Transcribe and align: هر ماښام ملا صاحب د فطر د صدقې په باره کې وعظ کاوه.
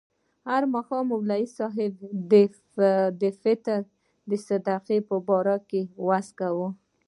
هر 0.49 0.61
ماښام 0.73 1.05
ملا 1.13 1.37
صاحب 1.57 1.93
د 3.21 3.23
فطر 3.41 3.79
د 4.29 4.31
صدقې 4.47 4.99
په 5.09 5.15
باره 5.27 5.57
کې 5.69 5.81
وعظ 6.05 6.27
کاوه. 6.39 6.67